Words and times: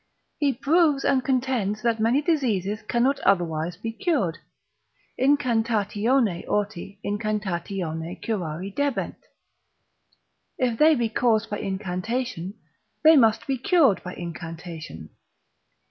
He 0.39 0.51
proves 0.51 1.05
and 1.05 1.23
contends 1.23 1.83
that 1.83 1.99
many 1.99 2.23
diseases 2.23 2.81
cannot 2.81 3.19
otherwise 3.19 3.77
be 3.77 3.91
cured. 3.91 4.39
Incantatione 5.19 6.43
orti 6.47 6.97
incantatione 7.05 8.19
curari 8.19 8.73
debent; 8.73 9.27
if 10.57 10.79
they 10.79 10.95
be 10.95 11.07
caused 11.07 11.51
by 11.51 11.59
incantation, 11.59 12.55
they 13.03 13.15
must 13.15 13.45
be 13.45 13.59
cured 13.59 14.01
by 14.01 14.15
incantation. 14.15 15.11